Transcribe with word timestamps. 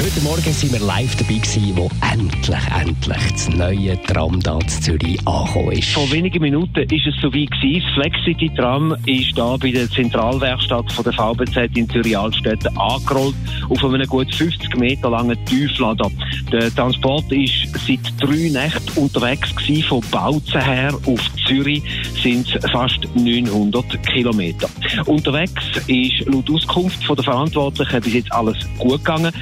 Heute 0.00 0.20
Morgen 0.20 0.52
sind 0.52 0.72
wir 0.72 0.78
live 0.78 1.16
dabei 1.16 1.40
gewesen, 1.40 1.76
wo 1.76 1.90
endlich, 2.12 2.56
endlich 2.80 3.32
das 3.32 3.48
neue 3.48 4.00
Tram 4.02 4.38
da 4.40 4.60
zu 4.60 4.80
Zürich 4.80 5.18
angekommen 5.26 5.72
ist. 5.72 5.90
Vor 5.90 6.08
wenigen 6.12 6.40
Minuten 6.40 6.82
ist 6.82 7.04
es 7.04 7.20
so 7.20 7.32
wie 7.32 7.46
gewesen. 7.46 7.82
Das 7.84 7.94
Flexity 7.94 8.48
Tram 8.54 8.94
ist 9.06 9.36
da 9.36 9.56
bei 9.56 9.72
der 9.72 9.90
Zentralwerkstatt 9.90 10.92
von 10.92 11.02
der 11.02 11.12
VBZ 11.14 11.76
in 11.76 11.90
Zürich-Altstädte 11.90 12.70
angerollt 12.76 13.34
auf 13.68 13.84
einem 13.84 14.06
gut 14.06 14.32
50 14.32 14.76
Meter 14.76 15.10
langen 15.10 15.36
Tieflader. 15.46 16.08
Der 16.52 16.72
Transport 16.72 17.32
ist 17.32 17.66
seit 17.84 17.98
drei 18.20 18.50
Nächten 18.50 19.00
unterwegs 19.00 19.54
gewesen. 19.56 19.82
Von 19.82 20.00
Bautzen 20.12 20.60
her 20.60 20.94
auf 21.06 21.20
Zürich 21.48 21.82
sind 22.22 22.46
es 22.54 22.70
fast 22.70 23.00
900 23.16 23.84
Kilometer. 24.06 24.68
Unterwegs 25.06 25.64
ist 25.88 26.24
laut 26.26 26.48
Auskunft 26.48 27.02
von 27.02 27.16
der 27.16 27.24
Verantwortlichen 27.24 28.00
bis 28.00 28.14
jetzt 28.14 28.32
alles 28.32 28.58
gut 28.78 29.04
gegangen. 29.04 29.32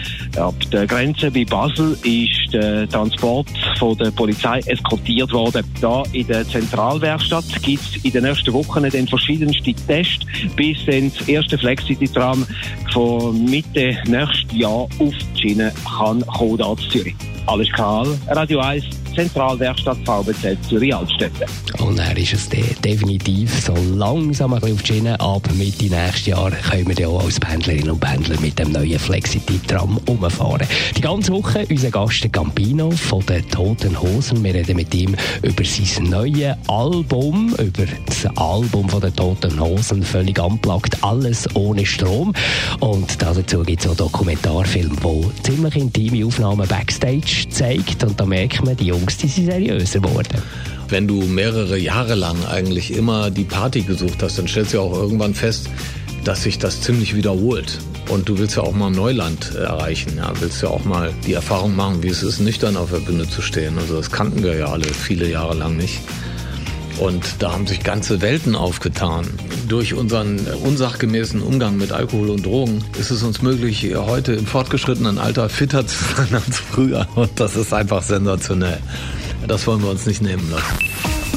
Ab 0.47 0.55
der 0.71 0.87
Grenze 0.87 1.29
bei 1.29 1.45
Basel 1.45 1.99
ist 2.05 2.53
der 2.53 2.89
Transport 2.89 3.49
von 3.81 3.99
der 3.99 4.13
Polizei 4.13 4.61
eskortiert 4.67 5.33
worden. 5.33 5.65
Da 5.81 6.05
in 6.13 6.25
der 6.29 6.47
Zentralwerkstatt 6.47 7.61
gibt 7.63 7.83
es 7.83 8.05
in 8.05 8.13
den 8.13 8.23
nächsten 8.23 8.53
Wochen 8.53 8.89
dann 8.89 9.09
verschiedenste 9.09 9.75
Tests, 9.75 10.25
bis 10.55 10.79
dann 10.87 11.11
das 11.19 11.27
erste 11.27 11.59
Flexity-Tram 11.59 12.47
von 12.93 13.45
Mitte 13.45 13.99
nächstes 14.07 14.57
Jahr 14.57 14.87
auf 15.01 15.15
die 15.35 15.41
Schiene 15.41 15.73
kann 15.99 16.25
kommen, 16.25 16.59
da 16.59 16.77
zu 16.77 16.89
Zürich. 16.91 17.17
Alles 17.47 17.69
klar, 17.73 18.07
Radio 18.29 18.61
1, 18.61 18.85
Zentralwerkstatt 19.17 19.97
VBZ 20.05 20.59
Zürich-Altstädte. 20.69 21.47
Und 21.79 21.99
dann 21.99 22.17
ist 22.19 22.35
es 22.35 22.49
de 22.51 22.63
definitiv 22.85 23.51
so 23.65 23.75
langsam 23.95 24.53
ein 24.53 24.63
auf 24.63 24.83
die 24.83 24.93
Schiene. 24.93 25.19
Ab 25.19 25.49
Mitte 25.55 25.87
nächstes 25.87 26.27
Jahr 26.27 26.51
können 26.51 26.89
wir 26.89 26.95
dann 26.95 27.07
auch 27.07 27.25
als 27.25 27.41
Pendlerinnen 27.41 27.91
und 27.91 28.01
Pendler 28.01 28.39
mit 28.41 28.59
dem 28.59 28.73
neuen 28.73 28.99
Flexity-Tram 28.99 29.99
umfahren. 30.07 30.67
Die 30.97 31.01
ganze 31.01 31.33
Woche 31.33 31.67
unser 31.71 31.91
Gast 31.91 32.31
Gambino 32.31 32.91
von 32.91 33.25
den 33.25 33.49
Toten 33.49 33.99
Hosen. 33.99 34.45
Wir 34.45 34.53
reden 34.53 34.77
mit 34.77 34.95
ihm 34.95 35.17
über 35.43 35.65
sein 35.65 36.11
neues 36.11 36.55
Album, 36.69 37.55
über 37.59 37.87
das 38.05 38.27
Album 38.37 38.89
von 38.89 39.01
den 39.01 39.17
Toten 39.17 39.59
Hosen, 39.59 40.03
völlig 40.03 40.39
unplugged, 40.39 41.03
alles 41.03 41.49
ohne 41.55 41.87
Strom. 41.87 42.35
Und 42.81 43.23
dazu 43.23 43.63
gibt 43.63 43.81
es 43.81 43.87
auch 43.87 43.91
einen 43.91 43.99
Dokumentarfilm, 43.99 44.97
der 45.03 45.43
ziemlich 45.43 45.77
intime 45.77 46.27
Aufnahmen 46.27 46.69
Backstage 46.69 47.47
zeigt. 47.49 48.05
Und 48.05 48.21
da 48.21 48.27
merkt 48.27 48.63
man, 48.63 48.77
die 48.77 48.87
Jungs 48.87 49.06
Jungs, 49.07 49.19
die 49.19 49.29
sind 49.29 49.47
seriöser 49.47 50.01
geworden. 50.01 50.43
Wenn 50.89 51.07
du 51.07 51.23
mehrere 51.23 51.79
Jahre 51.79 52.17
lang 52.17 52.45
eigentlich 52.47 52.93
immer 52.93 53.31
die 53.31 53.45
Party 53.45 53.83
gesucht 53.83 54.21
hast, 54.23 54.39
dann 54.39 54.49
stellst 54.49 54.75
du 54.75 54.81
auch 54.81 54.93
irgendwann 54.93 55.33
fest, 55.33 55.69
dass 56.25 56.43
sich 56.43 56.59
das 56.59 56.81
ziemlich 56.81 57.15
wiederholt. 57.15 57.79
Und 58.09 58.29
du 58.29 58.39
willst 58.39 58.57
ja 58.57 58.63
auch 58.63 58.73
mal 58.73 58.91
Neuland 58.91 59.55
erreichen, 59.55 60.15
ja, 60.17 60.33
willst 60.41 60.61
ja 60.63 60.71
auch 60.71 60.85
mal 60.85 61.13
die 61.25 61.35
Erfahrung 61.35 61.77
machen, 61.77 62.03
wie 62.03 62.09
es 62.09 62.25
ist, 62.25 62.41
nüchtern 62.41 62.77
auf 62.77 62.91
der 62.91 62.99
Bühne 62.99 63.29
zu 63.29 63.43
stehen. 63.43 63.79
Also 63.79 63.97
das 63.97 64.11
kannten 64.11 64.43
wir 64.43 64.57
ja 64.57 64.67
alle 64.67 64.93
viele 64.93 65.29
Jahre 65.31 65.55
lang 65.55 65.77
nicht. 65.77 66.01
Und 66.99 67.43
da 67.43 67.53
haben 67.53 67.67
sich 67.67 67.83
ganze 67.83 68.23
Welten 68.23 68.55
aufgetan. 68.55 69.27
Durch 69.69 69.95
unseren 69.95 70.39
unsachgemäßen 70.65 71.43
Umgang 71.43 71.77
mit 71.77 71.93
Alkohol 71.93 72.31
und 72.31 72.47
Drogen 72.47 72.85
ist 72.99 73.11
es 73.11 73.23
uns 73.23 73.43
möglich, 73.43 73.95
heute 73.95 74.33
im 74.33 74.47
fortgeschrittenen 74.47 75.19
Alter 75.19 75.49
fitter 75.49 75.87
zu 75.87 75.97
sein 76.17 76.35
als 76.47 76.59
früher. 76.59 77.07
Und 77.15 77.39
das 77.39 77.57
ist 77.57 77.73
einfach 77.75 78.03
sensationell. 78.03 78.79
Das 79.47 79.67
wollen 79.67 79.83
wir 79.83 79.91
uns 79.91 80.07
nicht 80.07 80.23
nehmen 80.23 80.51
lassen. 80.51 80.79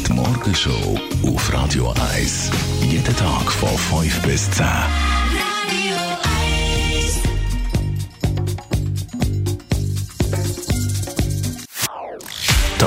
Die 0.07 0.13
Morgenshow 0.13 0.99
auf 1.27 1.53
Radio 1.53 1.93
1. 2.13 2.49
Jeden 2.89 3.15
Tag 3.15 3.51
von 3.51 4.01
5 4.01 4.21
bis 4.21 4.49
10. 4.51 4.65